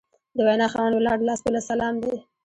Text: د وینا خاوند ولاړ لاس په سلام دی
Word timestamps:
د 0.35 0.37
وینا 0.47 0.67
خاوند 0.73 0.95
ولاړ 0.95 1.17
لاس 1.27 1.39
په 1.43 1.49
سلام 1.69 1.95
دی 2.03 2.15